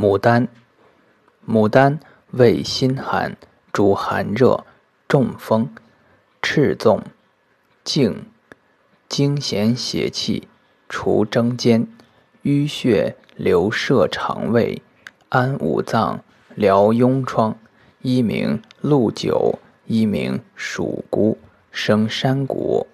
[0.00, 0.48] 牡丹，
[1.46, 2.00] 牡丹
[2.30, 3.36] 味辛寒，
[3.70, 4.64] 主寒热、
[5.06, 5.68] 中风、
[6.40, 7.02] 赤纵、
[7.84, 8.24] 静、
[9.10, 10.48] 惊痫邪气，
[10.88, 11.86] 除征坚、
[12.44, 14.80] 淤血流摄肠胃，
[15.28, 16.24] 安五脏，
[16.54, 17.54] 疗痈疮。
[18.00, 21.36] 一名鹿酒，一名蜀姑，
[21.70, 22.86] 生山谷。